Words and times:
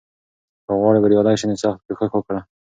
که 0.65 0.71
غواړې 0.79 1.03
بریالی 1.03 1.35
شې، 1.39 1.45
نو 1.49 1.55
سخت 1.63 1.79
کوښښ 1.87 2.11
وکړه. 2.15 2.41